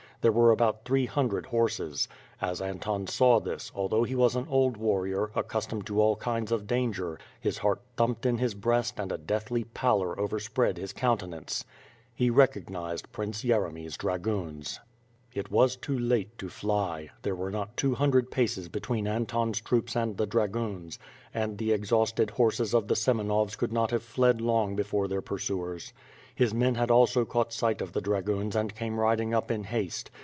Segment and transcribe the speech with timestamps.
[0.21, 2.07] There were about three hundred horses.
[2.39, 6.67] As Anton saw this, although he was an old warrior, accustomed to all kinds of
[6.67, 11.65] danger, his heart thumped in liis breast and a deathly pallor overspread his countenance.
[12.13, 14.79] He recognized Prince Ycremy's dragoons.
[15.33, 17.09] It was too late to fly.
[17.23, 20.99] There were not two hundred paces between Anton's troops and the dragoons,
[21.33, 25.21] and the exhaus ted horses of the Semenovs could not have fled long before their
[25.21, 25.93] pursuers.
[26.33, 30.09] His men had also caught sight of the dragoons and came riding up in haste.